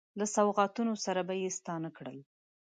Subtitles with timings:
[0.19, 2.17] له سوغاتونو سره به یې ستانه کړل.